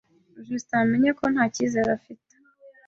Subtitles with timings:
[0.47, 2.33] Justin yamenye ko nta cyizere afite.